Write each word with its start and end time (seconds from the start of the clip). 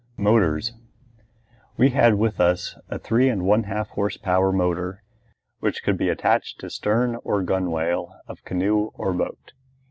MOTORS 0.17 0.73
We 1.77 1.91
had 1.91 2.15
with 2.15 2.39
us 2.41 2.75
a 2.89 2.97
three 2.97 3.29
and 3.29 3.45
one 3.45 3.65
half 3.65 3.89
horse 3.89 4.17
power 4.17 4.51
motor 4.51 5.03
which 5.59 5.83
could 5.83 5.95
be 5.99 6.09
attached 6.09 6.57
to 6.61 6.71
stern 6.71 7.19
or 7.23 7.43
gunwale 7.43 8.15
of 8.27 8.41
canoe 8.43 8.89
or 8.95 9.13
boat. 9.13 9.53